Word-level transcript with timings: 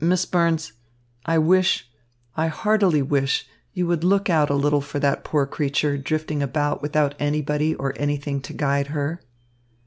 Miss 0.00 0.24
Burns, 0.24 0.72
I 1.26 1.36
wish, 1.36 1.90
I 2.34 2.46
heartily 2.46 3.02
wish, 3.02 3.46
you 3.74 3.86
would 3.88 4.02
look 4.04 4.30
out 4.30 4.48
a 4.48 4.54
little 4.54 4.80
for 4.80 4.98
that 5.00 5.22
poor 5.22 5.44
creature 5.44 5.98
drifting 5.98 6.42
about 6.42 6.80
without 6.80 7.14
anybody 7.18 7.74
or 7.74 7.92
anything 7.98 8.40
to 8.40 8.54
guide 8.54 8.86
her." 8.86 9.20